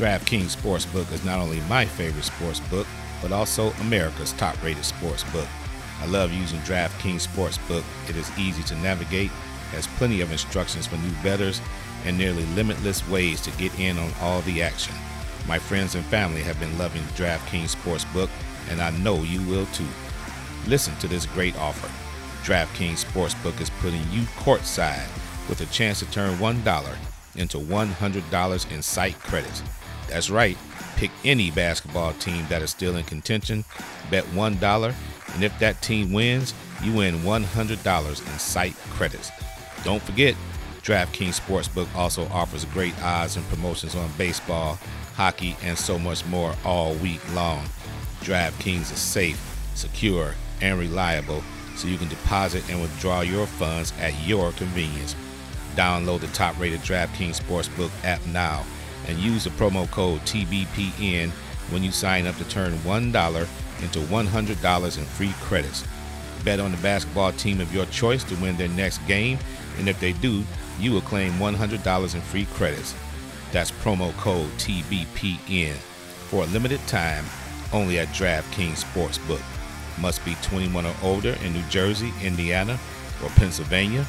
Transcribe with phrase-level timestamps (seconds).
[0.00, 2.86] DraftKings Sportsbook is not only my favorite sports book,
[3.20, 5.46] but also America's top rated sports book.
[6.00, 7.84] I love using DraftKings Sportsbook.
[8.08, 9.28] It is easy to navigate,
[9.72, 11.60] has plenty of instructions for new bettors,
[12.06, 14.94] and nearly limitless ways to get in on all the action.
[15.46, 18.30] My friends and family have been loving DraftKings Sportsbook,
[18.70, 19.86] and I know you will too.
[20.66, 21.90] Listen to this great offer.
[22.42, 25.10] DraftKings Sportsbook is putting you courtside
[25.46, 26.96] with a chance to turn $1
[27.36, 29.62] into $100 in site credits.
[30.10, 30.58] That's right,
[30.96, 33.64] pick any basketball team that is still in contention,
[34.10, 34.94] bet $1,
[35.34, 36.52] and if that team wins,
[36.82, 39.30] you win $100 in site credits.
[39.84, 40.34] Don't forget,
[40.82, 44.80] DraftKings Sportsbook also offers great odds and promotions on baseball,
[45.14, 47.64] hockey, and so much more all week long.
[48.22, 49.40] DraftKings is safe,
[49.76, 51.44] secure, and reliable,
[51.76, 55.14] so you can deposit and withdraw your funds at your convenience.
[55.76, 58.64] Download the top rated DraftKings Sportsbook app now
[59.10, 61.30] and use the promo code TBPN
[61.70, 63.48] when you sign up to turn $1
[63.82, 65.84] into $100 in free credits.
[66.44, 69.38] Bet on the basketball team of your choice to win their next game,
[69.78, 70.44] and if they do,
[70.78, 72.94] you will claim $100 in free credits.
[73.52, 75.74] That's promo code TBPN
[76.28, 77.24] for a limited time
[77.72, 79.42] only at DraftKings Sportsbook.
[80.00, 82.78] Must be 21 or older in New Jersey, Indiana,
[83.22, 84.06] or Pennsylvania.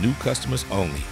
[0.00, 1.02] New customers only.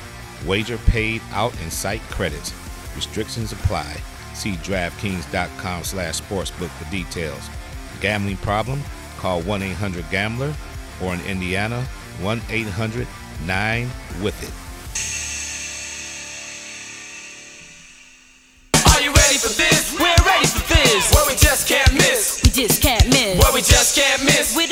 [0.47, 2.53] Wager paid out in site credits.
[2.95, 3.97] Restrictions apply.
[4.35, 7.49] See DraftKings.com slash sportsbook for details.
[8.01, 8.83] Gambling problem?
[9.19, 10.55] Call 1-800-GAMBLER
[11.03, 11.87] or in Indiana,
[12.19, 14.53] 1-800-9-WITH-IT.
[18.93, 19.93] Are you ready for this?
[19.99, 21.13] We're ready for this.
[21.15, 22.41] Where we just can't miss.
[22.45, 23.39] We just can't miss.
[23.43, 24.55] Where we just can't miss.
[24.57, 24.72] With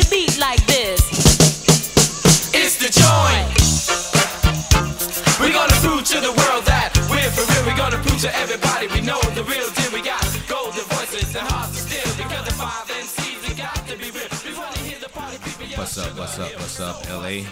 [16.01, 17.45] up, what's up, what's up, LA?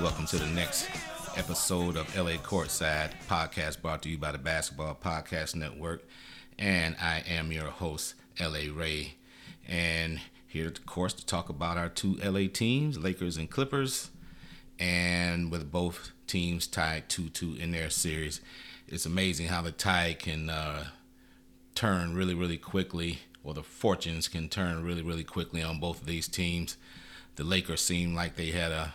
[0.00, 0.88] Welcome to the next
[1.36, 6.06] episode of LA Courtside podcast brought to you by the Basketball Podcast Network.
[6.56, 9.14] And I am your host, LA Ray.
[9.66, 14.10] And here, of course, to talk about our two LA teams, Lakers and Clippers.
[14.78, 18.40] And with both teams tied 2 2 in their series,
[18.86, 20.84] it's amazing how the tie can uh,
[21.74, 26.06] turn really, really quickly, or the fortunes can turn really, really quickly on both of
[26.06, 26.76] these teams.
[27.36, 28.94] The Lakers seemed like they had a,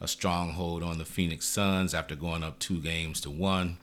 [0.00, 3.78] a stronghold on the Phoenix Suns after going up two games to one,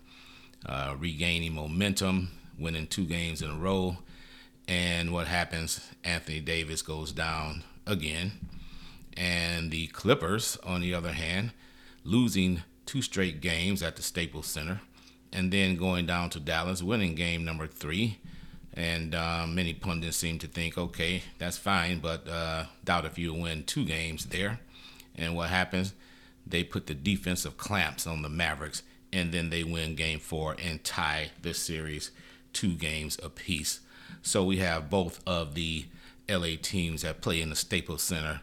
[0.65, 3.97] uh, regaining momentum, winning two games in a row.
[4.67, 5.81] And what happens?
[6.03, 8.33] Anthony Davis goes down again.
[9.17, 11.51] And the Clippers, on the other hand,
[12.03, 14.81] losing two straight games at the Staples Center
[15.35, 18.19] and then going down to Dallas, winning game number three.
[18.75, 23.39] And uh, many pundits seem to think, okay, that's fine, but uh, doubt if you'll
[23.39, 24.59] win two games there.
[25.15, 25.93] And what happens?
[26.45, 30.83] They put the defensive clamps on the Mavericks, and then they win game four and
[30.83, 32.11] tie the series
[32.51, 33.79] two games apiece.
[34.21, 35.85] So we have both of the
[36.27, 38.41] LA teams that play in the Staples Center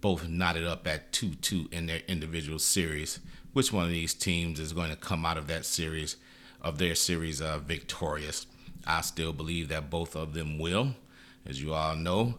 [0.00, 3.20] both knotted up at 2 2 in their individual series.
[3.54, 6.16] Which one of these teams is going to come out of that series,
[6.60, 8.46] of their series, uh, victorious?
[8.86, 10.94] I still believe that both of them will.
[11.46, 12.36] As you all know,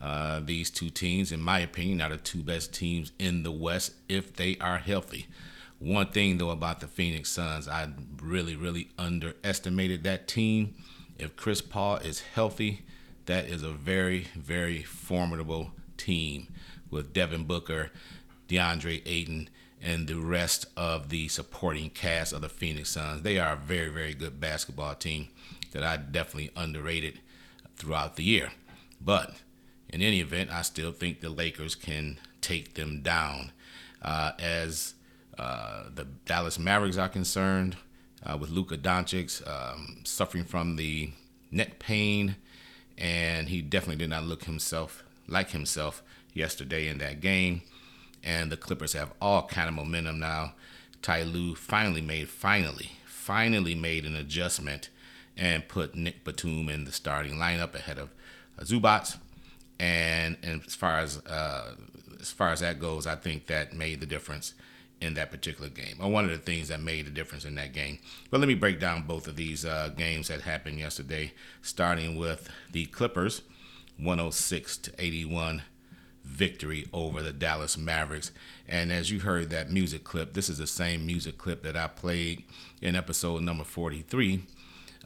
[0.00, 3.94] uh, these two teams, in my opinion, are the two best teams in the West
[4.08, 5.26] if they are healthy.
[5.78, 7.88] One thing, though, about the Phoenix Suns, I
[8.20, 10.74] really, really underestimated that team.
[11.18, 12.82] If Chris Paul is healthy,
[13.26, 16.48] that is a very, very formidable team
[16.90, 17.90] with Devin Booker,
[18.48, 19.48] DeAndre Ayton,
[19.80, 23.22] and the rest of the supporting cast of the Phoenix Suns.
[23.22, 25.28] They are a very, very good basketball team
[25.72, 27.20] that I definitely underrated
[27.76, 28.52] throughout the year.
[29.00, 29.34] But
[29.88, 33.52] in any event, I still think the Lakers can take them down.
[34.00, 34.94] Uh, as
[35.38, 37.76] uh, the Dallas Mavericks are concerned,
[38.24, 41.12] uh, with Luka Doncic um, suffering from the
[41.50, 42.36] neck pain,
[42.96, 46.02] and he definitely did not look himself like himself
[46.32, 47.62] yesterday in that game.
[48.24, 50.54] And the Clippers have all kind of momentum now.
[51.00, 54.88] Ty Lue finally made, finally, finally made an adjustment
[55.38, 58.10] and put Nick Batum in the starting lineup ahead of
[58.60, 59.16] Zubac.
[59.78, 61.74] And, and as far as uh,
[62.20, 64.54] as far as that goes, I think that made the difference
[65.00, 67.72] in that particular game, or one of the things that made the difference in that
[67.72, 67.98] game.
[68.30, 71.32] But let me break down both of these uh, games that happened yesterday,
[71.62, 73.42] starting with the Clippers,
[73.96, 75.62] 106 to 81
[76.24, 78.32] victory over the Dallas Mavericks.
[78.68, 81.86] And as you heard that music clip, this is the same music clip that I
[81.86, 82.42] played
[82.82, 84.42] in episode number 43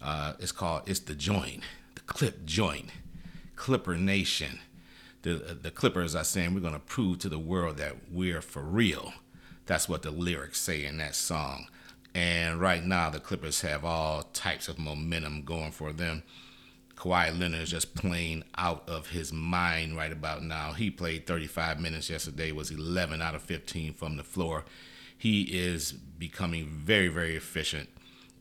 [0.02, 1.62] Uh, it's called It's the Joint,
[1.94, 2.90] the Clip Joint,
[3.54, 4.58] Clipper Nation.
[5.22, 8.62] The, the Clippers are saying we're going to prove to the world that we're for
[8.62, 9.12] real.
[9.66, 11.68] That's what the lyrics say in that song.
[12.14, 16.24] And right now, the Clippers have all types of momentum going for them.
[16.96, 20.72] Kawhi Leonard is just playing out of his mind right about now.
[20.72, 24.64] He played 35 minutes yesterday, was 11 out of 15 from the floor.
[25.16, 27.88] He is becoming very, very efficient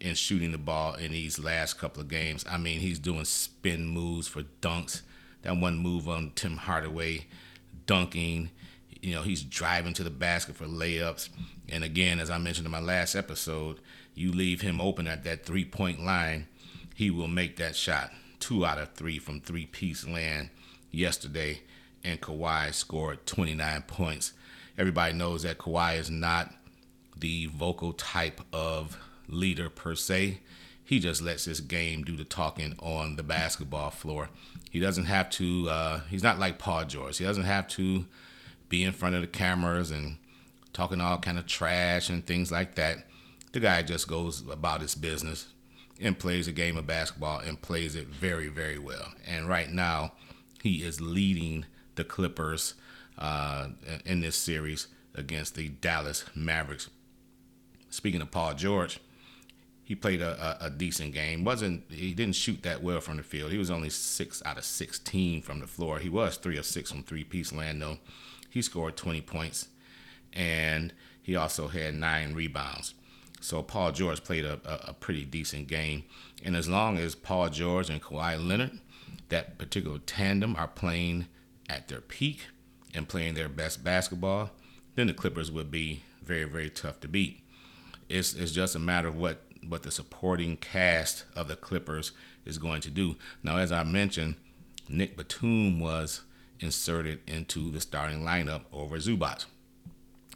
[0.01, 2.44] in shooting the ball in these last couple of games.
[2.50, 5.01] I mean, he's doing spin moves for dunks.
[5.44, 7.27] That one move on Tim Hardaway,
[7.86, 8.50] dunking.
[9.01, 11.30] You know, he's driving to the basket for layups.
[11.69, 13.80] And again, as I mentioned in my last episode,
[14.15, 16.48] you leave him open at that three point line,
[16.95, 18.12] he will make that shot.
[18.39, 20.50] Two out of three from three piece land
[20.92, 21.62] yesterday,
[22.03, 24.33] and Kawhi scored 29 points.
[24.77, 26.53] Everybody knows that Kawhi is not
[27.18, 28.98] the vocal type of
[29.31, 30.39] leader per se.
[30.83, 34.30] He just lets this game do the talking on the basketball floor.
[34.69, 35.69] He doesn't have to.
[35.69, 37.18] Uh, he's not like Paul George.
[37.18, 38.06] He doesn't have to
[38.69, 40.18] be in front of the cameras and
[40.74, 43.06] talking all kind of trash and things like that.
[43.51, 45.48] The guy just goes about his business
[46.00, 49.13] and plays a game of basketball and plays it very, very well.
[49.27, 50.13] And right now,
[50.62, 52.74] he is leading the Clippers
[53.18, 53.68] uh,
[54.06, 56.89] in this series against the Dallas Mavericks.
[57.89, 59.00] Speaking of Paul George,
[59.92, 61.44] he played a, a, a, decent game.
[61.44, 63.52] wasn't He didn't shoot that well from the field.
[63.52, 66.00] He was only six out of 16 from the floor.
[66.00, 67.98] He was three of six from three piece land though.
[68.50, 69.68] He scored 20 points,
[70.32, 72.94] and he also had nine rebounds.
[73.42, 76.06] So Paul George played a, a, a pretty decent game.
[76.42, 78.80] And as long as Paul George and Kawhi Leonard,
[79.28, 81.28] that particular tandem, are playing
[81.68, 82.48] at their peak
[82.94, 84.52] and playing their best basketball,
[84.96, 87.44] then the Clippers would be very, very tough to beat.
[88.08, 92.12] It's, it's just a matter of what, what the supporting cast of the Clippers
[92.46, 93.16] is going to do.
[93.44, 94.36] Now, as I mentioned,
[94.90, 96.22] Nick Batum was
[96.60, 99.46] inserted into the starting lineup over Zubac.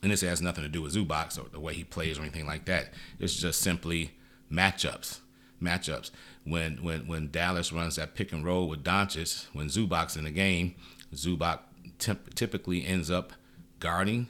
[0.01, 2.45] And this has nothing to do with Zubac or the way he plays or anything
[2.45, 2.93] like that.
[3.19, 4.11] It's just simply
[4.51, 5.19] matchups.
[5.61, 6.11] Matchups.
[6.43, 10.31] When when when Dallas runs that pick and roll with Doncic, when Zubac's in the
[10.31, 10.75] game,
[11.13, 11.59] Zubac
[11.97, 13.33] typically ends up
[13.79, 14.29] guarding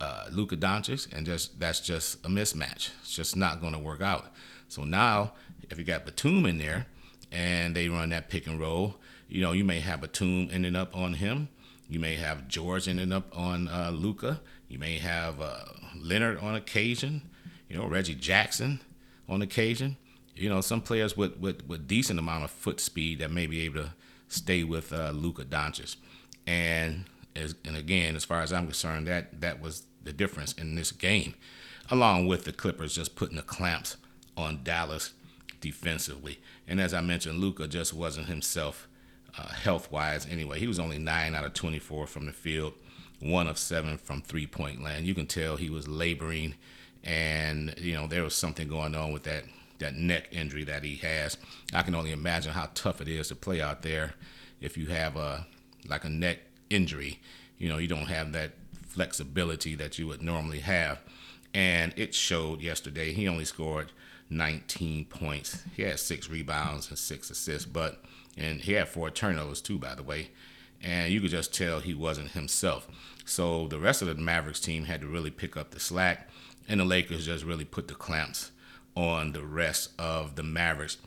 [0.00, 2.90] uh, Luka Doncic, and just that's just a mismatch.
[3.00, 4.26] It's just not going to work out.
[4.68, 5.32] So now,
[5.70, 6.86] if you got Batum in there,
[7.32, 8.96] and they run that pick and roll,
[9.28, 11.48] you know you may have Batum ending up on him.
[11.88, 14.40] You may have George ending up on uh, Luka.
[14.68, 15.64] You may have uh,
[15.96, 17.22] Leonard on occasion,
[17.68, 18.80] you know, Reggie Jackson
[19.28, 19.96] on occasion.
[20.34, 23.62] You know, some players with, with, with decent amount of foot speed that may be
[23.62, 23.92] able to
[24.28, 25.96] stay with uh, Luka Doncic.
[26.46, 27.04] And
[27.36, 30.92] as, and again, as far as I'm concerned, that that was the difference in this
[30.92, 31.34] game,
[31.90, 33.96] along with the Clippers just putting the clamps
[34.36, 35.12] on Dallas
[35.60, 36.38] defensively.
[36.66, 38.88] And as I mentioned, Luka just wasn't himself
[39.38, 40.58] uh, health wise anyway.
[40.58, 42.74] He was only nine out of 24 from the field
[43.20, 45.06] one of seven from three point land.
[45.06, 46.54] You can tell he was laboring,
[47.04, 49.44] and you know there was something going on with that
[49.78, 51.36] that neck injury that he has.
[51.72, 54.14] I can only imagine how tough it is to play out there
[54.60, 55.46] if you have a
[55.88, 56.38] like a neck
[56.70, 57.20] injury.
[57.58, 58.52] You know, you don't have that
[58.86, 61.00] flexibility that you would normally have.
[61.54, 63.12] And it showed yesterday.
[63.12, 63.92] He only scored
[64.28, 65.62] 19 points.
[65.74, 68.02] He had six rebounds and six assists, but
[68.36, 70.28] and he had four turnovers too, by the way
[70.82, 72.86] and you could just tell he wasn't himself.
[73.24, 76.28] So the rest of the Mavericks team had to really pick up the slack,
[76.68, 78.52] and the Lakers just really put the clamps
[78.94, 80.98] on the rest of the Mavericks.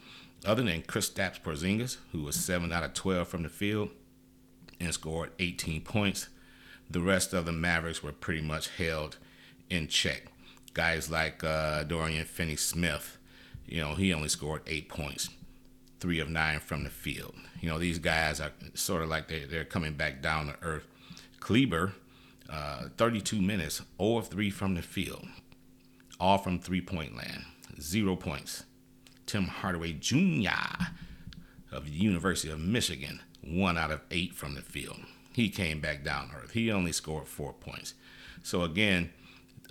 [0.45, 3.89] Other than Kristaps Porzingis, who was seven out of 12 from the field
[4.79, 6.29] and scored 18 points,
[6.89, 9.17] the rest of the Mavericks were pretty much held
[9.69, 10.24] in check.
[10.74, 13.17] Guys like uh, Dorian Finney-Smith,
[13.67, 15.29] you know, he only scored eight points
[16.00, 17.36] three of nine from the field.
[17.59, 20.88] You know, these guys are sort of like they, they're coming back down to earth.
[21.39, 21.93] Kleber,
[22.50, 25.27] uh, 32 minutes, 0 of 3 from the field,
[26.19, 27.43] all from three point land,
[27.79, 28.63] zero points.
[29.25, 30.50] Tim Hardaway Jr.
[31.71, 35.00] of the University of Michigan, 1 out of 8 from the field.
[35.34, 36.51] He came back down earth.
[36.51, 37.93] He only scored 4 points.
[38.43, 39.12] So again,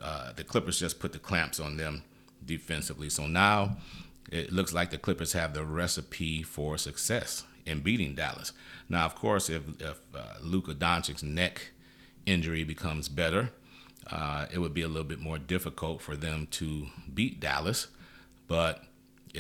[0.03, 2.03] uh, the Clippers just put the clamps on them
[2.45, 3.11] defensively.
[3.11, 3.77] So now
[4.31, 8.53] it looks like the Clippers have the recipe for success in beating Dallas.
[8.89, 11.71] Now, of course, if, if uh, Luka Doncic's neck
[12.27, 13.51] injury becomes better,
[14.11, 17.89] uh, it would be a little bit more difficult for them to beat Dallas,
[18.47, 18.85] but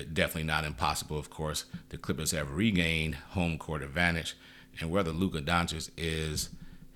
[0.04, 1.18] definitely not impossible.
[1.18, 4.36] Of course, the Clippers have regained home court advantage,
[4.80, 6.50] and whether Luka Doncic is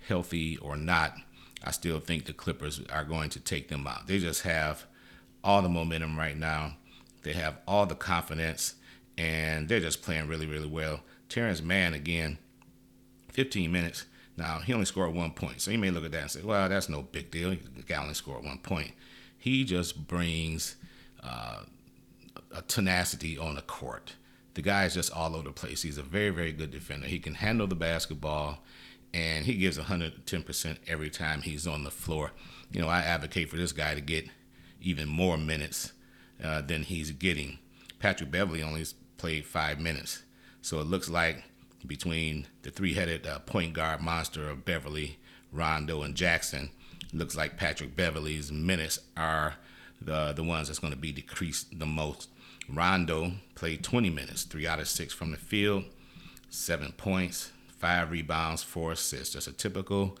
[0.07, 1.15] healthy or not,
[1.63, 4.07] I still think the Clippers are going to take them out.
[4.07, 4.85] They just have
[5.43, 6.77] all the momentum right now.
[7.23, 8.75] They have all the confidence
[9.17, 11.01] and they're just playing really, really well.
[11.29, 12.37] Terrence Mann again,
[13.29, 14.05] 15 minutes.
[14.35, 16.67] Now he only scored one point, so you may look at that and say, "Well,
[16.67, 17.51] that's no big deal.
[17.51, 18.91] The guy only scored one point."
[19.37, 20.75] He just brings
[21.21, 21.63] uh,
[22.53, 24.15] a tenacity on the court.
[24.53, 25.81] The guy is just all over the place.
[25.81, 27.07] He's a very, very good defender.
[27.07, 28.63] He can handle the basketball,
[29.13, 32.31] and he gives 110% every time he's on the floor.
[32.71, 34.29] You know, I advocate for this guy to get
[34.81, 35.93] even more minutes
[36.43, 37.57] uh, than he's getting.
[37.99, 38.85] Patrick Beverley only
[39.17, 40.23] played five minutes.
[40.61, 41.43] So it looks like
[41.85, 45.17] between the three headed uh, point guard monster of Beverley,
[45.51, 46.69] Rondo, and Jackson,
[47.11, 49.55] looks like Patrick Beverley's minutes are
[50.01, 52.29] the, the ones that's going to be decreased the most.
[52.69, 55.85] Rondo played 20 minutes, three out of six from the field,
[56.49, 59.33] seven points, five rebounds, four assists.
[59.33, 60.17] Just a typical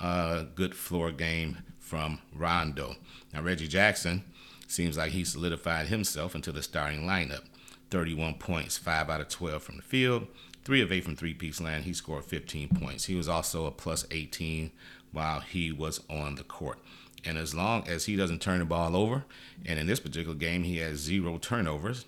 [0.00, 2.96] uh, good floor game from Rondo.
[3.32, 4.24] Now, Reggie Jackson
[4.66, 7.44] seems like he solidified himself into the starting lineup.
[7.90, 10.26] 31 points, 5 out of 12 from the field,
[10.64, 11.84] 3 of 8 from three piece land.
[11.84, 13.04] He scored 15 points.
[13.04, 14.72] He was also a plus 18
[15.12, 16.78] while he was on the court.
[17.24, 19.24] And as long as he doesn't turn the ball over,
[19.64, 22.04] and in this particular game, he has zero turnovers,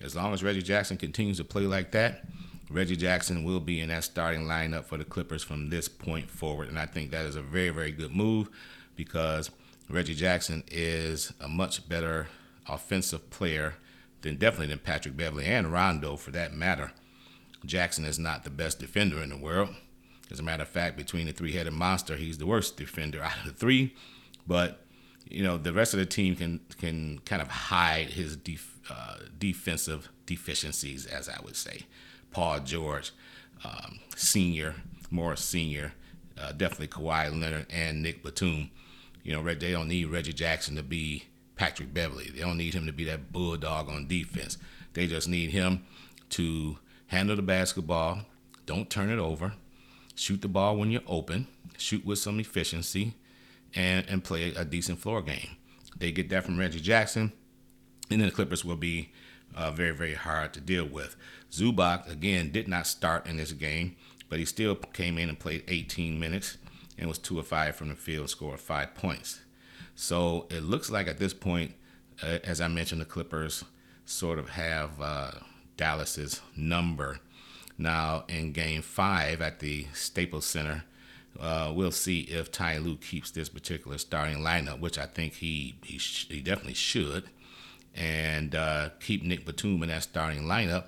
[0.00, 2.24] as long as Reggie Jackson continues to play like that,
[2.70, 6.68] Reggie Jackson will be in that starting lineup for the Clippers from this point forward.
[6.68, 8.48] And I think that is a very, very good move
[8.96, 9.50] because
[9.88, 12.28] Reggie Jackson is a much better
[12.68, 13.74] offensive player
[14.22, 16.92] than definitely than Patrick Beverley and Rondo for that matter.
[17.66, 19.70] Jackson is not the best defender in the world.
[20.30, 23.44] As a matter of fact, between the three-headed monster, he's the worst defender out of
[23.46, 23.94] the three.
[24.46, 24.84] But
[25.28, 29.16] you know, the rest of the team can can kind of hide his def, uh,
[29.38, 31.82] defensive deficiencies, as I would say.
[32.30, 33.12] Paul George,
[33.64, 34.74] um, senior,
[35.10, 35.92] Morris senior,
[36.40, 38.70] uh, definitely Kawhi Leonard and Nick Batum.
[39.22, 41.24] You know, they don't need Reggie Jackson to be
[41.56, 42.30] Patrick Beverley.
[42.30, 44.56] They don't need him to be that bulldog on defense.
[44.94, 45.84] They just need him
[46.30, 46.78] to
[47.08, 48.20] handle the basketball,
[48.66, 49.54] don't turn it over,
[50.14, 53.14] shoot the ball when you're open, shoot with some efficiency,
[53.74, 55.56] and, and play a decent floor game.
[55.96, 57.32] They get that from Reggie Jackson,
[58.10, 59.10] and then the Clippers will be
[59.54, 61.16] uh, very, very hard to deal with.
[61.50, 63.96] Zubac, again, did not start in this game,
[64.28, 66.58] but he still came in and played 18 minutes
[66.96, 69.40] and was 2 of 5 from the field, scored 5 points.
[69.94, 71.74] So it looks like at this point,
[72.22, 73.64] uh, as I mentioned, the Clippers
[74.04, 75.30] sort of have uh,
[75.76, 77.20] Dallas's number.
[77.78, 80.84] Now in Game Five at the Staples Center,
[81.38, 85.76] uh, we'll see if Ty Lue keeps this particular starting lineup, which I think he
[85.84, 87.24] he, sh- he definitely should,
[87.94, 90.86] and uh, keep Nick Batum in that starting lineup,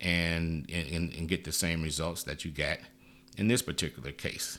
[0.00, 2.78] and, and and get the same results that you got
[3.36, 4.58] in this particular case.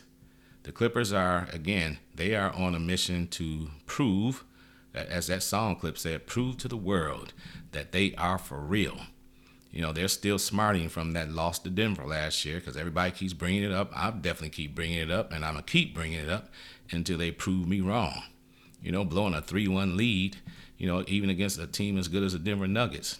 [0.63, 4.45] The Clippers are, again, they are on a mission to prove,
[4.93, 7.33] as that song clip said, prove to the world
[7.73, 9.01] that they are for real.
[9.73, 13.33] You know, they're still smarting from that loss to Denver last year because everybody keeps
[13.33, 13.91] bringing it up.
[13.93, 16.49] I'll definitely keep bringing it up, and I'm to keep bringing it up
[16.91, 18.23] until they prove me wrong.
[18.81, 20.37] You know, blowing a 3 1 lead,
[20.77, 23.19] you know, even against a team as good as the Denver Nuggets.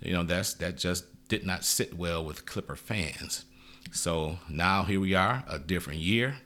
[0.00, 3.44] You know, that's that just did not sit well with Clipper fans.
[3.92, 6.36] So now here we are, a different year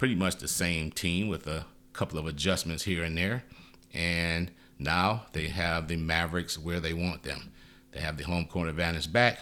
[0.00, 3.44] pretty much the same team with a couple of adjustments here and there.
[3.92, 7.52] And now they have the Mavericks where they want them.
[7.92, 9.40] They have the home court advantage back.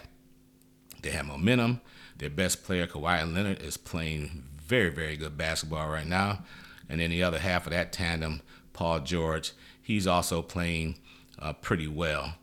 [1.03, 1.81] They have momentum.
[2.19, 6.41] Their best player, Kawhi Leonard, is playing very, very good basketball right now.
[6.89, 9.53] And then the other half of that tandem, Paul George,
[9.83, 10.97] he's also playing
[11.39, 12.35] uh, pretty well.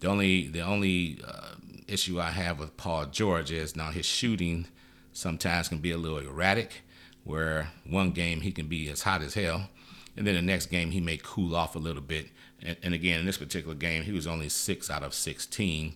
[0.00, 1.54] The only the only uh,
[1.86, 4.66] issue I have with Paul George is now his shooting
[5.12, 6.82] sometimes can be a little erratic
[7.24, 9.68] where one game he can be as hot as hell,
[10.16, 12.28] and then the next game he may cool off a little bit.
[12.64, 15.94] And, and again, in this particular game, he was only six out of 16,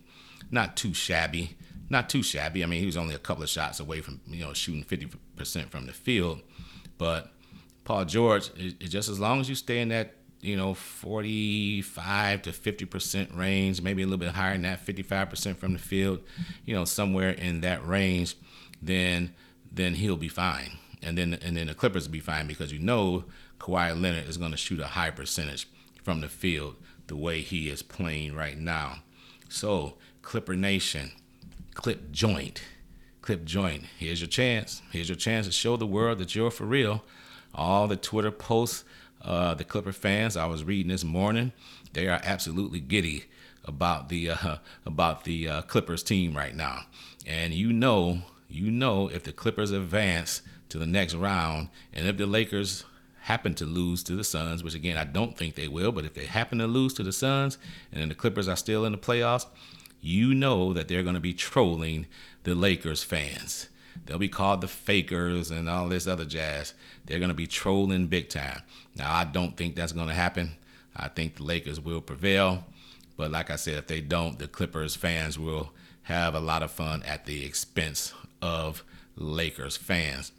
[0.51, 1.55] not too shabby,
[1.89, 2.63] not too shabby.
[2.63, 5.69] I mean, he was only a couple of shots away from you know shooting 50%
[5.69, 6.41] from the field,
[6.97, 7.31] but
[7.83, 12.41] Paul George, it, it just as long as you stay in that you know 45
[12.43, 16.21] to 50% range, maybe a little bit higher than that, 55% from the field,
[16.65, 18.35] you know somewhere in that range,
[18.81, 19.33] then
[19.71, 20.71] then he'll be fine.
[21.01, 23.25] And then and then the Clippers will be fine because you know
[23.59, 25.67] Kawhi Leonard is going to shoot a high percentage
[26.05, 26.75] from the field
[27.07, 28.99] the way he is playing right now.
[29.49, 31.11] So Clipper Nation,
[31.73, 32.61] clip joint,
[33.21, 33.83] clip joint.
[33.97, 34.81] Here's your chance.
[34.91, 37.03] Here's your chance to show the world that you're for real.
[37.53, 38.85] All the Twitter posts,
[39.21, 41.51] uh, the Clipper fans I was reading this morning,
[41.93, 43.25] they are absolutely giddy
[43.65, 46.83] about the uh, about the uh, Clippers team right now.
[47.25, 51.69] And you know, you know, if the Clippers advance to the next round.
[51.93, 52.83] And if the Lakers
[53.25, 56.13] happen to lose to the Suns, which again I don't think they will, but if
[56.13, 57.57] they happen to lose to the Suns
[57.91, 59.47] and the Clippers are still in the playoffs,
[59.99, 62.05] you know that they're going to be trolling
[62.43, 63.67] the Lakers fans.
[64.05, 66.75] They'll be called the fakers and all this other jazz.
[67.05, 68.61] They're going to be trolling big time.
[68.95, 70.51] Now, I don't think that's going to happen.
[70.95, 72.63] I think the Lakers will prevail.
[73.17, 75.71] But like I said, if they don't, the Clippers fans will
[76.03, 78.83] have a lot of fun at the expense of
[79.15, 80.31] Lakers fans.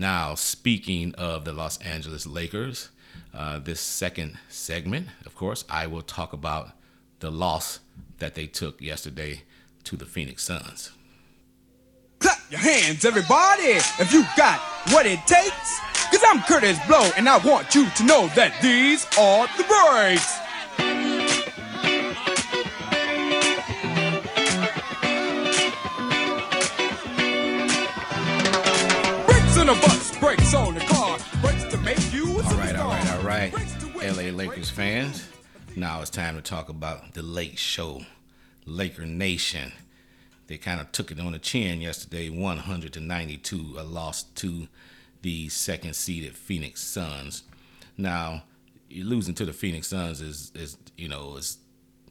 [0.00, 2.88] Now, speaking of the Los Angeles Lakers,
[3.34, 6.70] uh, this second segment, of course, I will talk about
[7.18, 7.80] the loss
[8.16, 9.42] that they took yesterday
[9.84, 10.92] to the Phoenix Suns.
[12.18, 15.80] Clap your hands, everybody, if you got what it takes.
[16.10, 20.49] Cause I'm Kurtis Blow, and I want you to know that these are the breaks.
[34.40, 35.28] Lakers fans,
[35.76, 38.00] now it's time to talk about the late show,
[38.64, 39.70] Laker Nation.
[40.46, 44.66] They kind of took it on the chin yesterday, 100 to 92, a loss to
[45.20, 47.42] the second seeded Phoenix Suns.
[47.98, 48.44] Now,
[48.90, 51.58] losing to the Phoenix Suns is, is you know, is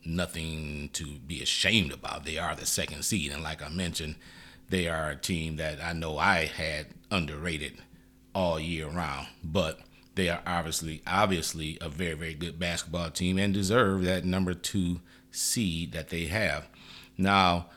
[0.05, 2.25] nothing to be ashamed about.
[2.25, 4.17] They are the second seed, and like I mentioned,
[4.69, 7.79] they are a team that I know I had underrated
[8.35, 9.79] all year round, but
[10.19, 14.99] they are obviously obviously a very very good basketball team and deserve that number 2
[15.31, 16.67] seed that they have.
[17.17, 17.67] Now,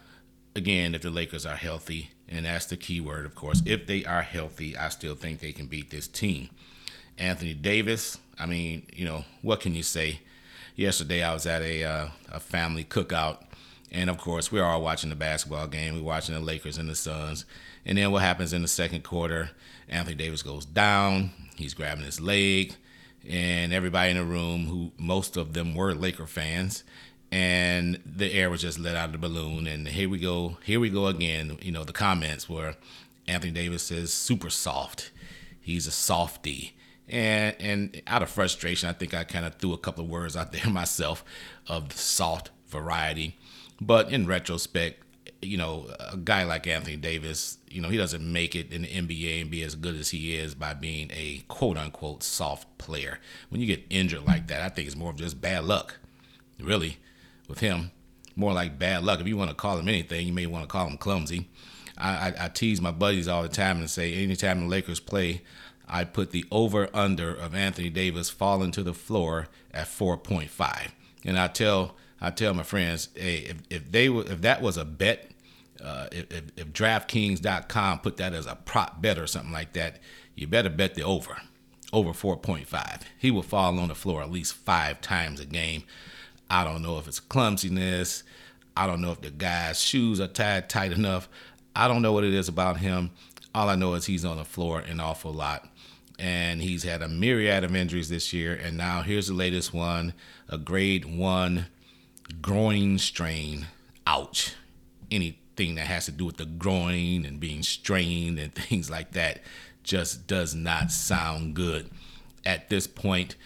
[0.55, 4.05] again, if the Lakers are healthy, and that's the key word, of course, if they
[4.05, 6.49] are healthy, I still think they can beat this team.
[7.19, 10.21] Anthony Davis, I mean, you know, what can you say?
[10.75, 13.45] Yesterday, I was at a uh, a family cookout,
[13.91, 15.95] and of course, we're all watching the basketball game.
[15.95, 17.45] We're watching the Lakers and the Suns,
[17.85, 19.51] and then what happens in the second quarter?
[19.89, 21.31] Anthony Davis goes down.
[21.57, 22.75] He's grabbing his leg,
[23.29, 26.85] and everybody in the room, who most of them were Laker fans,
[27.31, 29.67] and the air was just let out of the balloon.
[29.67, 31.59] And here we go, here we go again.
[31.63, 32.77] You know, the comments were
[33.27, 35.11] Anthony Davis says super soft.
[35.61, 36.77] He's a softy.
[37.09, 40.37] And and out of frustration, I think I kind of threw a couple of words
[40.37, 41.25] out there myself
[41.67, 43.37] of the soft variety.
[43.81, 45.03] But in retrospect,
[45.43, 48.89] you know, a guy like Anthony Davis, you know, he doesn't make it in the
[48.89, 53.19] NBA and be as good as he is by being a quote unquote soft player.
[53.49, 55.99] When you get injured like that, I think it's more of just bad luck,
[56.61, 56.99] really,
[57.49, 57.91] with him.
[58.37, 59.21] More like bad luck.
[59.21, 61.49] If you want to call him anything, you may want to call him clumsy.
[61.99, 65.43] I, I, I tease my buddies all the time and say, anytime the Lakers play,
[65.89, 70.91] I put the over under of Anthony Davis falling to the floor at 4.5.
[71.25, 74.77] And I tell I tell my friends, hey, if, if they were, if that was
[74.77, 75.32] a bet,
[75.83, 79.99] uh, if, if, DraftKings.com put that as a prop bet or something like that,
[80.35, 81.37] you better bet the over,
[81.93, 83.03] over 4.5.
[83.19, 85.83] He will fall on the floor at least five times a game.
[86.49, 88.23] I don't know if it's clumsiness.
[88.77, 91.29] I don't know if the guy's shoes are tied tight enough.
[91.75, 93.11] I don't know what it is about him.
[93.55, 95.69] All I know is he's on the floor an awful lot.
[96.19, 98.55] And he's had a myriad of injuries this year.
[98.55, 100.15] And now here's the latest one
[100.49, 101.67] a grade one
[102.41, 103.67] groin strain.
[104.07, 104.55] Ouch.
[105.57, 109.43] Anything that has to do with the groin and being strained and things like that
[109.83, 111.91] just does not sound good.
[112.45, 113.37] At this point,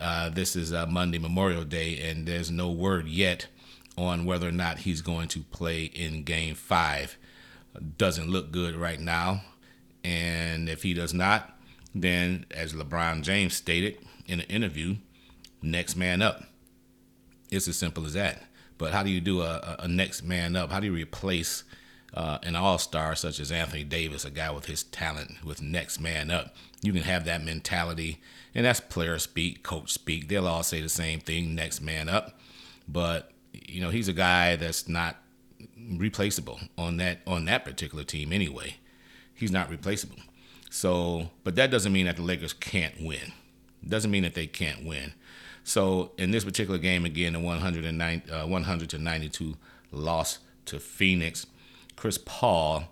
[0.00, 3.48] uh, this is uh, Monday, Memorial Day, and there's no word yet
[3.96, 7.18] on whether or not he's going to play in game five.
[7.96, 9.42] Doesn't look good right now.
[10.04, 11.58] And if he does not,
[11.94, 14.96] then, as LeBron James stated in an interview,
[15.60, 16.44] next man up.
[17.50, 18.44] It's as simple as that.
[18.78, 20.70] But how do you do a, a, next man up?
[20.70, 21.64] How do you replace
[22.14, 26.00] uh, an all star such as Anthony Davis, a guy with his talent, with next
[26.00, 26.54] man up?
[26.80, 28.20] You can have that mentality,
[28.54, 30.28] and that's player speak, coach speak.
[30.28, 32.38] They'll all say the same thing next man up.
[32.86, 35.16] But, you know, he's a guy that's not
[35.90, 38.76] replaceable on that on that particular team anyway.
[39.34, 40.18] He's not replaceable.
[40.70, 43.32] So, but that doesn't mean that the Lakers can't win.
[43.86, 45.14] Doesn't mean that they can't win.
[45.68, 49.54] So, in this particular game, again, the 109, uh, 100 to 92
[49.92, 51.44] loss to Phoenix,
[51.94, 52.84] Chris Paul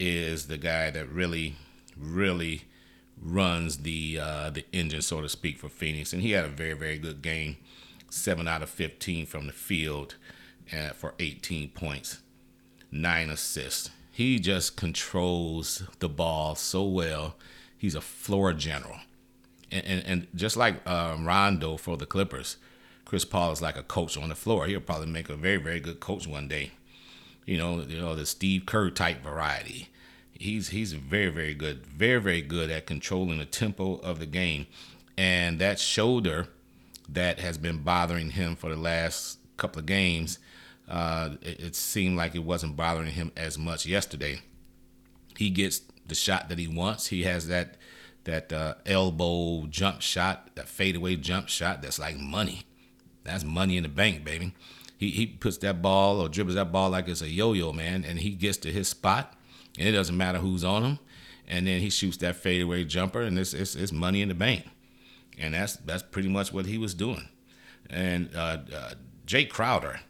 [0.00, 1.56] is the guy that really,
[1.94, 2.62] really
[3.20, 6.72] runs the uh, the engine, so to speak, for Phoenix, and he had a very,
[6.72, 7.58] very good game.
[8.08, 10.14] Seven out of 15 from the field,
[10.72, 12.22] uh, for 18 points,
[12.90, 13.90] nine assists.
[14.10, 17.36] He just controls the ball so well.
[17.76, 19.00] He's a floor general.
[19.72, 22.58] And, and, just like um, Rondo for the Clippers,
[23.06, 24.66] Chris Paul is like a coach on the floor.
[24.66, 26.72] He'll probably make a very, very good coach one day.
[27.46, 29.88] You know, you know the Steve Kerr type variety.
[30.32, 34.66] He's he's very, very good, very, very good at controlling the tempo of the game.
[35.16, 36.48] And that shoulder
[37.08, 40.38] that has been bothering him for the last couple of games,
[40.88, 44.40] uh, it, it seemed like it wasn't bothering him as much yesterday.
[45.36, 47.08] He gets the shot that he wants.
[47.08, 47.76] He has that
[48.24, 51.82] that uh, elbow jump shot, that fadeaway jump shot.
[51.82, 52.62] That's like money.
[53.24, 54.54] That's money in the bank, baby.
[54.96, 58.20] He he puts that ball or dribbles that ball like it's a yo-yo, man, and
[58.20, 59.34] he gets to his spot,
[59.78, 60.98] and it doesn't matter who's on him.
[61.48, 64.66] And then he shoots that fadeaway jumper, and it's it's, it's money in the bank.
[65.38, 67.28] And that's that's pretty much what he was doing.
[67.90, 68.94] And uh, uh,
[69.26, 70.00] Jae Crowder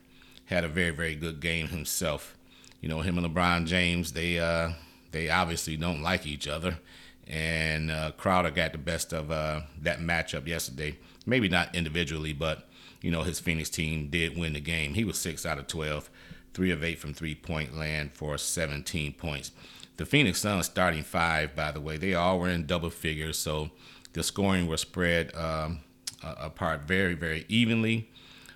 [0.46, 2.36] had a very very good game himself.
[2.80, 4.72] You know, him and LeBron James, they uh,
[5.12, 6.78] they obviously don't like each other.
[7.26, 10.98] And uh, Crowder got the best of uh, that matchup yesterday.
[11.24, 12.68] Maybe not individually, but
[13.00, 14.94] you know his Phoenix team did win the game.
[14.94, 16.10] He was six out of twelve,
[16.52, 19.52] three of eight from three point land for 17 points.
[19.98, 23.70] The Phoenix Suns starting five, by the way, they all were in double figures, so
[24.14, 25.80] the scoring was spread um,
[26.22, 28.10] apart very, very evenly.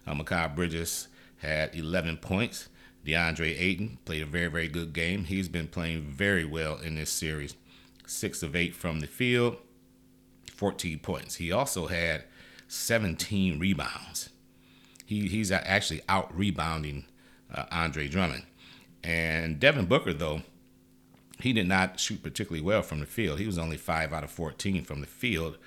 [0.07, 2.69] Uh, Mikal Bridges had 11 points.
[3.05, 5.25] DeAndre Ayton played a very, very good game.
[5.25, 7.55] He's been playing very well in this series.
[8.07, 9.57] Six of eight from the field,
[10.55, 11.37] 14 points.
[11.37, 12.25] He also had
[12.69, 14.31] 17 rebounds.
[15.05, 17.07] He, he's actually out rebounding
[17.53, 18.45] uh, Andre Drummond.
[19.05, 20.43] And Devin Booker, though,
[21.41, 23.39] he did not shoot particularly well from the field.
[23.39, 25.59] He was only 5 out of 14 from the field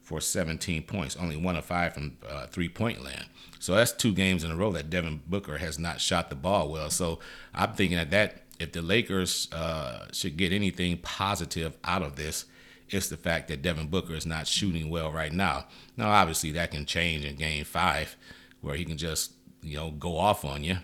[0.00, 3.26] for 17 points, only 1 of 5 from uh, three point land.
[3.58, 6.68] So that's two games in a row that Devin Booker has not shot the ball
[6.68, 6.90] well.
[6.90, 7.18] So
[7.52, 12.46] I'm thinking that, that if the Lakers uh, should get anything positive out of this,
[12.88, 15.66] it's the fact that Devin Booker is not shooting well right now.
[15.96, 18.16] Now, obviously, that can change in game five
[18.60, 20.78] where he can just, you know, go off on you.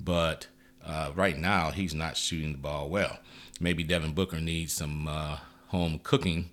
[0.00, 0.48] But
[0.84, 3.18] uh, right now, he's not shooting the ball well
[3.60, 6.50] maybe Devin Booker needs some uh, home cooking,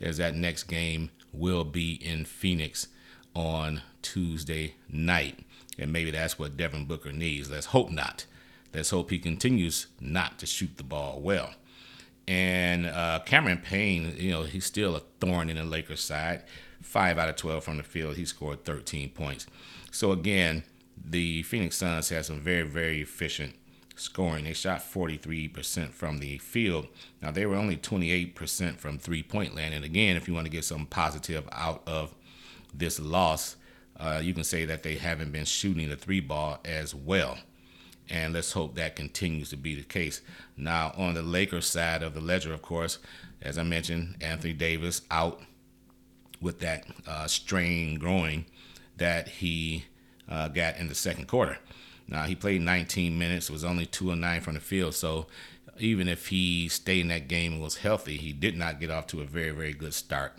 [0.00, 2.88] as that next game will be in Phoenix
[3.34, 5.38] on Tuesday night.
[5.78, 7.50] And maybe that's what Devin Booker needs.
[7.50, 8.26] Let's hope not.
[8.74, 11.50] Let's hope he continues not to shoot the ball well.
[12.28, 16.44] And uh, Cameron Payne, you know, he's still a thorn in the Lakers side.
[16.80, 18.16] Five out of 12 from the field.
[18.16, 19.46] He scored 13 points.
[19.90, 20.64] So, again,
[21.04, 23.54] the Phoenix Suns had some very, very efficient
[23.96, 24.44] scoring.
[24.44, 26.88] They shot 43% from the field.
[27.20, 29.74] Now, they were only 28% from three point land.
[29.74, 32.14] And again, if you want to get some positive out of
[32.74, 33.56] this loss,
[33.98, 37.38] uh, you can say that they haven't been shooting the three ball as well.
[38.10, 40.20] And let's hope that continues to be the case.
[40.56, 42.98] Now, on the Lakers side of the ledger, of course,
[43.40, 45.40] as I mentioned, Anthony Davis out
[46.40, 48.44] with that uh, strain growing
[48.96, 49.84] that he
[50.28, 51.58] uh, got in the second quarter.
[52.08, 54.94] Now he played 19 minutes, was only two and nine from the field.
[54.94, 55.26] So
[55.78, 59.06] even if he stayed in that game and was healthy, he did not get off
[59.08, 60.38] to a very very good start.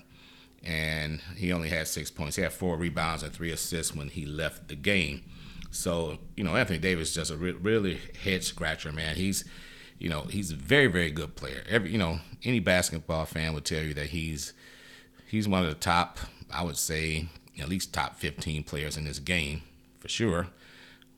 [0.63, 2.37] And he only had six points.
[2.37, 5.23] He had four rebounds and three assists when he left the game.
[5.73, 9.15] So you know Anthony Davis is just a re- really head scratcher, man.
[9.15, 9.43] He's
[9.97, 11.63] you know he's a very very good player.
[11.67, 14.53] Every you know any basketball fan would tell you that he's
[15.27, 16.19] he's one of the top,
[16.51, 17.27] I would say
[17.59, 19.61] at least top 15 players in this game
[19.99, 20.47] for sure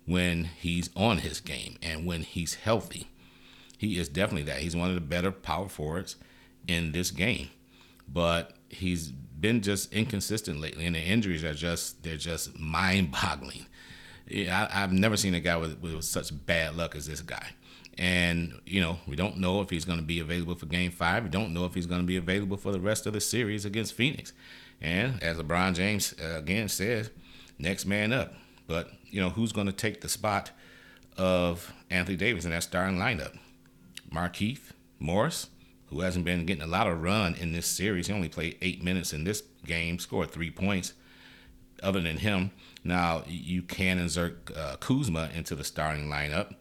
[0.06, 3.08] when he's on his game and when he's healthy.
[3.78, 4.60] He is definitely that.
[4.60, 6.16] He's one of the better power forwards
[6.68, 7.50] in this game.
[8.08, 13.66] But he's been just inconsistent lately, and the injuries are just they're just mind-boggling.
[14.30, 17.48] I, have never seen a guy with, with such bad luck as this guy.
[17.98, 21.24] And, you know, we don't know if he's going to be available for game five.
[21.24, 23.66] We don't know if he's going to be available for the rest of the series
[23.66, 24.34] against Phoenix.
[24.82, 27.10] And as LeBron James uh, again says,
[27.58, 28.34] next man up.
[28.68, 30.52] But you know who's going to take the spot
[31.18, 33.38] of Anthony Davis in that starting lineup?
[34.12, 35.48] Markieff Morris,
[35.88, 38.08] who hasn't been getting a lot of run in this series.
[38.08, 40.94] He only played eight minutes in this game, scored three points.
[41.84, 42.52] Other than him,
[42.84, 46.56] now you can insert uh, Kuzma into the starting lineup.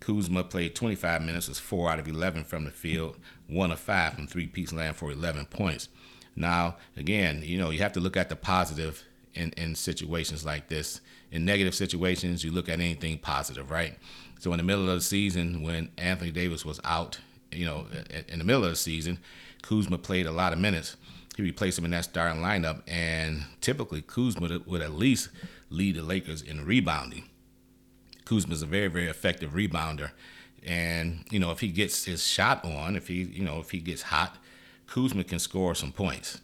[0.00, 3.16] Kuzma played 25 minutes, was four out of 11 from the field,
[3.48, 5.88] one of five from three-piece land for 11 points.
[6.36, 10.68] Now, again, you know you have to look at the positive in, in situations like
[10.68, 11.00] this.
[11.30, 13.98] In negative situations, you look at anything positive, right?
[14.38, 17.18] So in the middle of the season, when Anthony Davis was out,
[17.50, 17.86] you know,
[18.28, 19.18] in the middle of the season,
[19.62, 20.96] Kuzma played a lot of minutes.
[21.36, 25.28] He replaced him in that starting lineup, and typically Kuzma would at least
[25.68, 27.24] lead the Lakers in rebounding.
[28.24, 30.12] Kuzma is a very, very effective rebounder,
[30.64, 33.78] and you know if he gets his shot on, if he, you know, if he
[33.78, 34.38] gets hot,
[34.86, 36.40] Kuzma can score some points.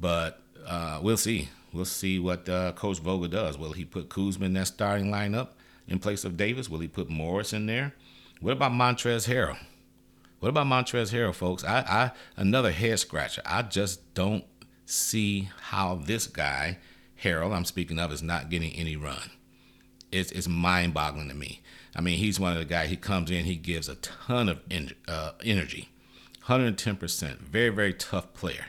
[0.00, 1.48] But uh, we'll see.
[1.72, 3.58] We'll see what uh, Coach Vogel does.
[3.58, 5.48] Will he put Kuzma in that starting lineup
[5.88, 6.68] in place of Davis?
[6.68, 7.92] Will he put Morris in there?
[8.40, 9.58] What about Montrezl Harrell?
[10.42, 11.62] What about Montrezl Harrell, folks?
[11.62, 13.42] I, I another head scratcher.
[13.46, 14.44] I just don't
[14.84, 16.78] see how this guy,
[17.22, 19.30] Harrell, I'm speaking of, is not getting any run.
[20.10, 21.62] it's, it's mind boggling to me.
[21.94, 22.90] I mean, he's one of the guys.
[22.90, 25.90] He comes in, he gives a ton of en- uh, energy,
[26.46, 27.38] 110%.
[27.38, 28.66] Very very tough player,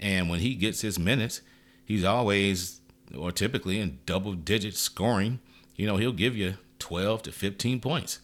[0.00, 1.42] and when he gets his minutes,
[1.84, 2.80] he's always
[3.16, 5.38] or typically in double digit scoring.
[5.76, 8.18] You know, he'll give you 12 to 15 points.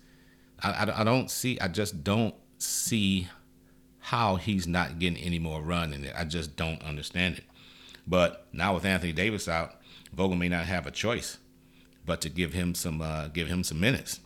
[0.60, 1.56] I, I, I don't see.
[1.60, 3.28] I just don't see
[3.98, 6.14] how he's not getting any more run in it.
[6.16, 7.44] I just don't understand it.
[8.06, 9.76] But now with Anthony Davis out,
[10.12, 11.38] Vogel may not have a choice
[12.10, 14.20] but to give him some uh, give him some minutes.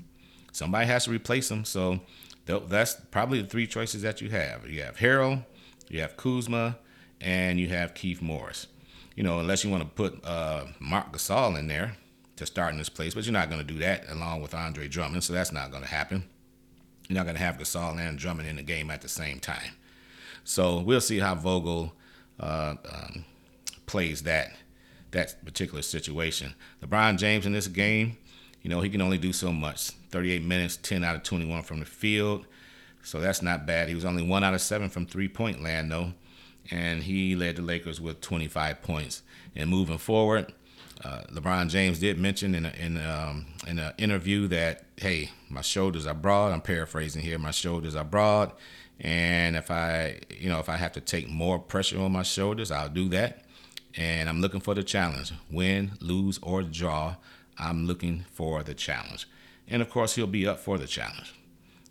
[0.52, 1.64] Somebody has to replace him.
[1.64, 2.00] So
[2.46, 4.68] that's probably the three choices that you have.
[4.68, 5.44] You have Harrell,
[5.88, 6.78] you have Kuzma,
[7.20, 8.68] and you have Kieff Morris.
[9.16, 11.96] You know, unless you want to put uh, Marc Gasol in there
[12.36, 14.88] to start in this place, but you're not going to do that along with Andre
[14.88, 16.24] Drummond, so that's not going to happen.
[17.08, 19.72] You're not going to have Gasol and Drummond in the game at the same time.
[20.44, 21.94] So we'll see how Vogel
[22.40, 23.24] uh, um,
[23.86, 24.52] plays that
[25.14, 26.54] that particular situation.
[26.82, 28.16] LeBron James in this game,
[28.62, 29.90] you know, he can only do so much.
[30.10, 32.46] 38 minutes, 10 out of 21 from the field.
[33.02, 33.88] So that's not bad.
[33.88, 36.12] He was only one out of seven from three point land, though.
[36.70, 39.22] And he led the Lakers with 25 points.
[39.54, 40.52] And moving forward,
[41.02, 45.60] uh, LeBron James did mention in a, in um, in an interview that hey, my
[45.60, 46.52] shoulders are broad.
[46.52, 47.38] I'm paraphrasing here.
[47.38, 48.52] My shoulders are broad,
[49.00, 52.70] and if I you know if I have to take more pressure on my shoulders,
[52.70, 53.44] I'll do that.
[53.96, 55.32] And I'm looking for the challenge.
[55.50, 57.16] Win, lose, or draw,
[57.58, 59.28] I'm looking for the challenge.
[59.68, 61.34] And of course, he'll be up for the challenge.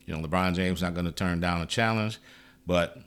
[0.05, 2.19] You know, LeBron James not going to turn down a challenge,
[2.67, 2.97] but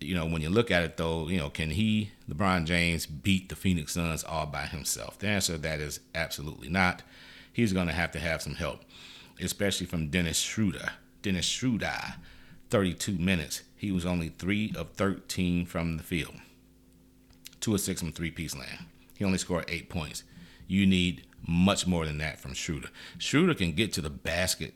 [0.00, 3.48] you know, when you look at it though, you know, can he, LeBron James, beat
[3.48, 5.18] the Phoenix Suns all by himself?
[5.18, 7.02] The answer to that is absolutely not.
[7.52, 8.80] He's going to have to have some help,
[9.40, 10.92] especially from Dennis Schroeder.
[11.22, 12.16] Dennis Schroeder,
[12.70, 13.62] 32 minutes.
[13.76, 16.34] He was only 3 of 13 from the field.
[17.60, 18.86] 2 of 6 from three piece land.
[19.16, 20.22] He only scored 8 points.
[20.68, 22.90] You need much more than that from Schroeder.
[23.18, 24.74] Schroeder can get to the basket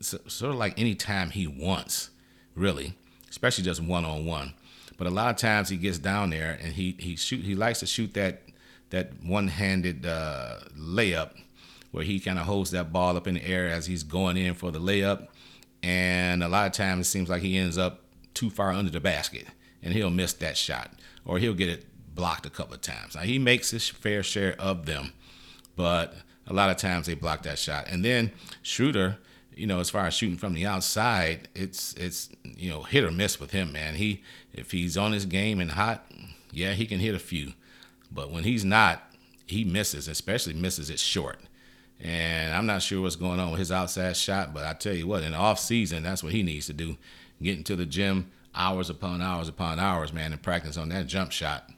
[0.00, 2.10] sort of like any time he wants,
[2.54, 2.94] really
[3.34, 4.54] especially just one on one.
[4.96, 7.80] But a lot of times he gets down there and he he shoot he likes
[7.80, 8.42] to shoot that
[8.90, 11.32] that one handed uh, layup
[11.90, 14.54] where he kind of holds that ball up in the air as he's going in
[14.54, 15.26] for the layup,
[15.82, 18.02] and a lot of times it seems like he ends up
[18.34, 19.46] too far under the basket
[19.82, 20.92] and he'll miss that shot
[21.24, 23.16] or he'll get it blocked a couple of times.
[23.16, 25.12] Now he makes his fair share of them,
[25.74, 26.14] but
[26.46, 27.86] a lot of times they block that shot.
[27.88, 28.30] And then
[28.62, 29.18] Schroeder
[29.56, 33.10] you know, as far as shooting from the outside, it's it's you know hit or
[33.10, 33.94] miss with him, man.
[33.94, 36.04] He if he's on his game and hot,
[36.50, 37.52] yeah, he can hit a few,
[38.10, 39.02] but when he's not,
[39.46, 41.38] he misses, especially misses it short.
[42.00, 45.06] And I'm not sure what's going on with his outside shot, but I tell you
[45.06, 46.96] what, in the off season, that's what he needs to do:
[47.42, 51.32] get into the gym hours upon hours upon hours, man, and practice on that jump
[51.32, 51.70] shot,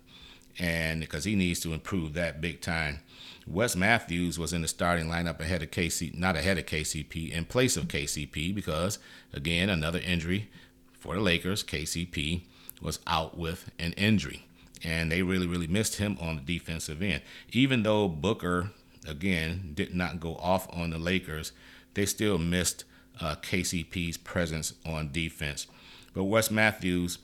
[0.58, 3.00] and because he needs to improve that big time.
[3.46, 7.44] Wes Matthews was in the starting lineup ahead of KC, not ahead of KCP, in
[7.44, 8.98] place of KCP because
[9.32, 10.50] again another injury
[10.92, 11.62] for the Lakers.
[11.62, 12.42] KCP
[12.82, 14.46] was out with an injury,
[14.82, 17.22] and they really really missed him on the defensive end.
[17.52, 18.72] Even though Booker
[19.06, 21.52] again did not go off on the Lakers,
[21.94, 22.84] they still missed
[23.20, 25.68] uh, KCP's presence on defense.
[26.12, 27.18] But Wes Matthews,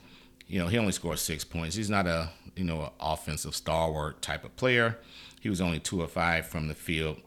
[0.46, 1.74] you know, he only scored six points.
[1.74, 4.98] He's not a you know an offensive stalwart type of player.
[5.42, 7.20] He was only two of five from the field.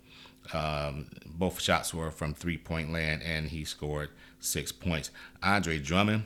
[0.53, 5.11] Um, both shots were from three point land, and he scored six points.
[5.43, 6.23] Andre Drummond,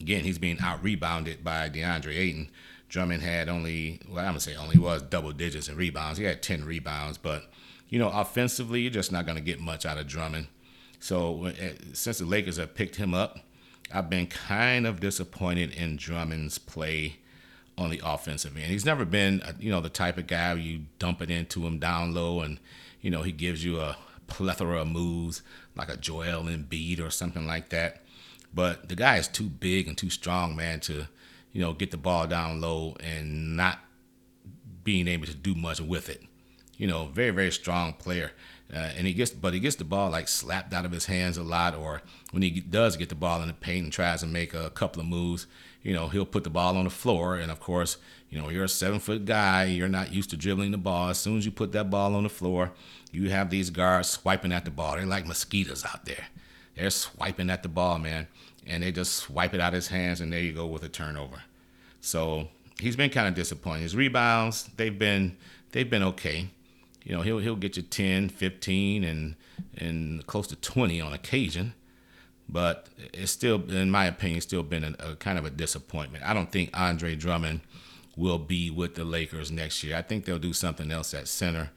[0.00, 2.50] again, he's being out rebounded by DeAndre Ayton.
[2.88, 6.18] Drummond had only, well, I'm going to say only was double digits in rebounds.
[6.18, 7.50] He had 10 rebounds, but,
[7.88, 10.46] you know, offensively, you're just not going to get much out of Drummond.
[11.00, 13.40] So eh, since the Lakers have picked him up,
[13.92, 17.16] I've been kind of disappointed in Drummond's play
[17.78, 18.66] on the offensive end.
[18.66, 21.78] He's never been, uh, you know, the type of guy you dump it into him
[21.78, 22.58] down low and,
[23.00, 25.42] you know, he gives you a plethora of moves
[25.74, 28.02] like a Joel Embiid or something like that.
[28.54, 31.08] But the guy is too big and too strong, man, to,
[31.52, 33.78] you know, get the ball down low and not
[34.84, 36.22] being able to do much with it.
[36.76, 38.32] You know, very, very strong player.
[38.74, 41.36] Uh, and he gets, but he gets the ball like slapped out of his hands
[41.36, 44.26] a lot, or when he does get the ball in the paint and tries to
[44.26, 45.46] make a couple of moves,
[45.82, 47.36] you know, he'll put the ball on the floor.
[47.36, 47.98] And of course,
[48.30, 51.10] you know, you're a seven foot guy, you're not used to dribbling the ball.
[51.10, 52.72] As soon as you put that ball on the floor,
[53.10, 54.96] you have these guards swiping at the ball.
[54.96, 56.28] They're like mosquitoes out there.
[56.74, 58.26] They're swiping at the ball, man.
[58.66, 60.88] And they just swipe it out of his hands, and there you go with a
[60.88, 61.42] turnover.
[62.00, 62.48] So
[62.80, 63.82] he's been kind of disappointing.
[63.82, 65.36] His rebounds, they've been
[65.72, 66.48] they've been okay.
[67.04, 69.36] You know, he'll he'll get you 10, 15, and
[69.76, 71.74] and close to 20 on occasion
[72.52, 76.22] but it's still, in my opinion, still been a, a, kind of a disappointment.
[76.24, 77.60] I don't think Andre Drummond
[78.16, 79.96] will be with the Lakers next year.
[79.96, 81.70] I think they'll do something else at center.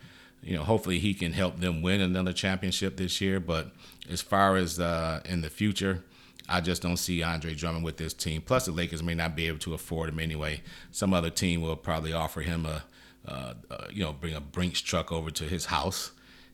[0.44, 3.40] you know, hopefully he can help them win another championship this year.
[3.40, 3.72] But
[4.10, 6.04] as far as uh, in the future,
[6.50, 8.42] I just don't see Andre Drummond with this team.
[8.42, 10.62] Plus, the Lakers may not be able to afford him anyway.
[10.92, 12.84] Some other team will probably offer him a,
[13.28, 16.12] uh, uh, you know, bring a Brinks truck over to his house,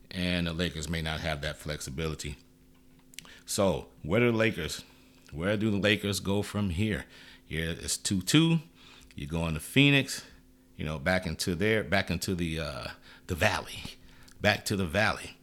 [0.09, 2.37] and the Lakers may not have that flexibility.
[3.45, 4.83] So, where do the Lakers?
[5.33, 7.05] Where do the Lakers go from here?
[7.45, 8.59] Here it's two two.
[9.15, 10.23] You're going to Phoenix,
[10.77, 12.87] you know, back into there, back into the uh,
[13.27, 13.97] the valley,
[14.39, 15.37] back to the valley,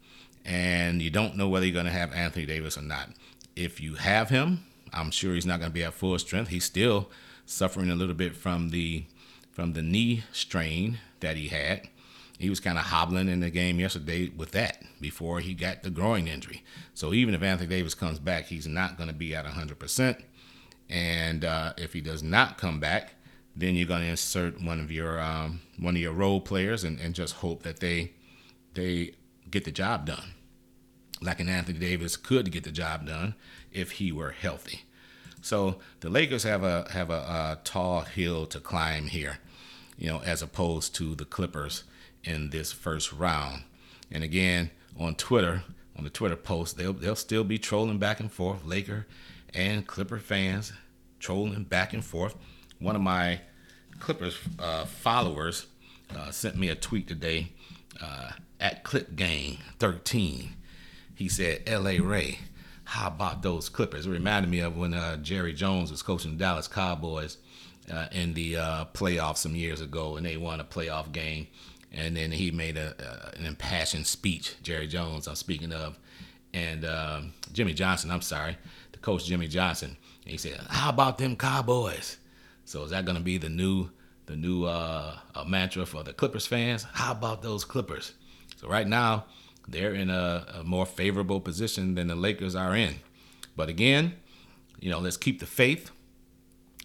[0.45, 3.11] and you don't know whether you're going to have Anthony Davis or not.
[3.55, 6.49] If you have him, I'm sure he's not going to be at full strength.
[6.49, 7.11] He's still
[7.45, 9.05] suffering a little bit from the
[9.53, 11.89] from the knee strain that he had.
[12.39, 15.91] He was kind of hobbling in the game yesterday with that before he got the
[15.91, 16.63] groin injury.
[16.95, 20.23] So even if Anthony Davis comes back, he's not going to be at 100%.
[20.89, 23.15] And uh, if he does not come back,
[23.57, 26.99] then you're going to insert one of your um, one of your role players and,
[27.01, 28.13] and just hope that they
[28.75, 29.15] they
[29.51, 30.35] get the job done.
[31.21, 33.35] Like an Anthony Davis could get the job done
[33.73, 34.83] if he were healthy.
[35.43, 39.39] So the Lakers have a have a, a tall hill to climb here,
[39.99, 41.85] you know, as opposed to the Clippers
[42.25, 43.65] in this first round.
[44.11, 45.65] And again, on Twitter,
[45.97, 49.07] on the Twitter post, they'll they'll still be trolling back and forth, Laker
[49.55, 50.73] and Clipper fans
[51.19, 52.37] trolling back and forth.
[52.79, 53.41] One of my
[53.99, 55.67] Clippers uh, followers
[56.17, 57.53] uh, sent me a tweet today
[58.01, 60.55] uh, at Clip Gang 13.
[61.17, 61.99] He said, "L.A.
[61.99, 62.39] Ray,
[62.85, 66.37] how about those Clippers?" It reminded me of when uh, Jerry Jones was coaching the
[66.37, 67.39] Dallas Cowboys
[67.91, 71.47] uh, in the uh, playoffs some years ago, and they won a playoff game.
[71.91, 74.57] And then he made a, an impassioned speech.
[74.63, 75.99] Jerry Jones, I'm speaking of,
[76.53, 78.11] and um, Jimmy Johnson.
[78.11, 78.59] I'm sorry,
[78.93, 79.97] the coach Jimmy Johnson.
[80.25, 82.19] He said, "How about them Cowboys?"
[82.67, 83.89] So is that going to be the new
[84.27, 86.85] the new uh, mantra for the Clippers fans?
[86.93, 88.13] How about those Clippers?
[88.57, 89.25] So right now
[89.67, 92.97] they're in a, a more favorable position than the Lakers are in.
[93.57, 94.15] But again,
[94.81, 95.91] you know, let's keep the faith.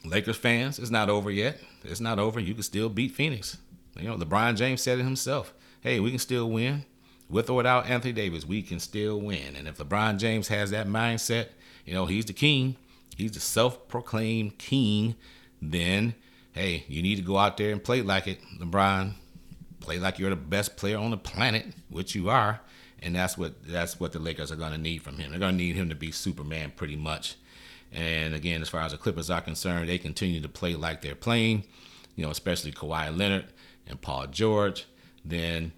[0.06, 1.60] Lakers fans, it's not over yet.
[1.84, 2.39] It's not over.
[2.39, 3.58] You can still beat Phoenix.
[3.98, 5.54] You know, LeBron James said it himself.
[5.82, 6.86] Hey, we can still win.
[7.30, 9.56] With or without Anthony Davis, we can still win.
[9.56, 11.48] And if LeBron James has that mindset,
[11.86, 12.76] you know, he's the king.
[13.16, 15.16] He's the self proclaimed king
[15.72, 16.16] then
[16.54, 19.13] hey, you need to go out there and play like it, LeBron.
[19.80, 22.62] Play like you're the best player on the planet, which you are,
[23.02, 25.32] and that's what that's what the Lakers are to need from him.
[25.32, 27.36] They're to need him to be Superman pretty much.
[27.93, 31.15] And again, as far as the Clippers are concerned, they continue to play like they're
[31.15, 31.63] playing,
[32.15, 33.45] you know, especially Kawhi Leonard
[33.88, 34.86] and Paul George.
[35.23, 35.71] Then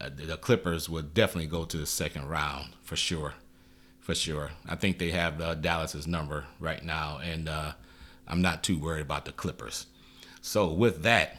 [0.00, 3.34] uh, the Clippers would definitely go to the second round for sure,
[4.00, 4.50] for sure.
[4.68, 7.72] I think they have uh, Dallas's number right now, and uh,
[8.28, 9.86] I'm not too worried about the Clippers.
[10.40, 11.38] So with that,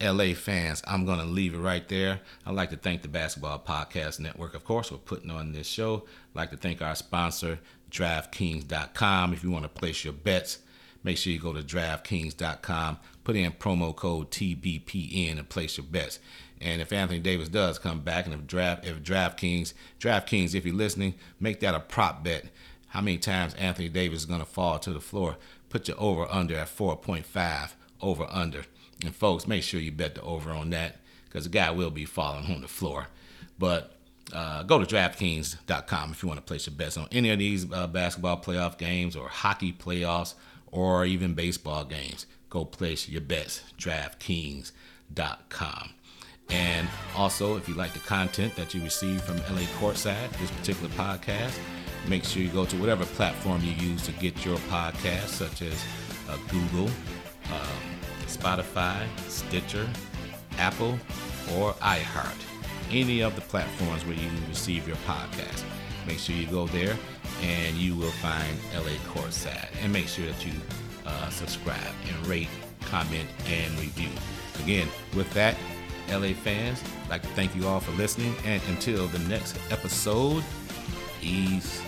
[0.00, 2.20] LA fans, I'm going to leave it right there.
[2.46, 6.04] I'd like to thank the Basketball Podcast Network, of course, for putting on this show.
[6.34, 7.58] I'd like to thank our sponsor,
[7.90, 9.32] DraftKings.com.
[9.32, 10.58] If you want to place your bets,
[11.02, 16.18] make sure you go to DraftKings.com, put in promo code TBPN and place your bets.
[16.60, 20.74] And if Anthony Davis does come back, and if draft if DraftKings, DraftKings, if you're
[20.74, 22.46] listening, make that a prop bet.
[22.88, 25.36] How many times Anthony Davis is going to fall to the floor?
[25.68, 28.64] Put your over under at 4.5 over under.
[29.04, 30.96] And folks, make sure you bet the over on that
[31.26, 33.08] because the guy will be falling on the floor.
[33.58, 33.97] But
[34.32, 37.70] uh, go to DraftKings.com if you want to place your bets on any of these
[37.72, 40.34] uh, basketball playoff games or hockey playoffs
[40.70, 42.26] or even baseball games.
[42.50, 43.62] Go place your bets.
[43.78, 45.90] DraftKings.com.
[46.50, 50.88] And also, if you like the content that you receive from LA Courtside, this particular
[50.90, 51.58] podcast,
[52.08, 55.84] make sure you go to whatever platform you use to get your podcast, such as
[56.30, 56.86] uh, Google,
[57.52, 57.82] um,
[58.26, 59.86] Spotify, Stitcher,
[60.58, 60.98] Apple,
[61.54, 62.47] or iHeart.
[62.90, 65.64] Any of the platforms where you receive your podcast.
[66.06, 66.96] Make sure you go there
[67.42, 69.68] and you will find LA Courtside.
[69.82, 70.52] And make sure that you
[71.04, 72.48] uh, subscribe and rate,
[72.80, 74.08] comment, and review.
[74.62, 75.54] Again, with that,
[76.10, 78.34] LA fans, I'd like to thank you all for listening.
[78.44, 80.42] And until the next episode,
[81.20, 81.82] ease